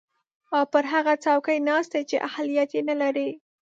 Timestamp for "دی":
1.93-2.01